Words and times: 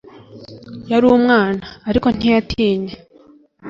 Yari 0.91 1.05
umwana, 1.17 1.65
ariko 1.89 2.07
ntiyatinye. 2.15 2.93